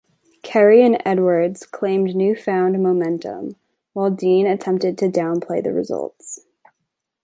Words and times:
Kerry 0.41 0.81
and 0.83 0.99
Edwards 1.05 1.63
claimed 1.63 2.15
newfound 2.15 2.81
momentum, 2.81 3.55
while 3.93 4.09
Dean 4.09 4.47
attempted 4.47 4.97
to 4.97 5.11
down-play 5.11 5.61
the 5.61 5.73
results. 5.73 6.39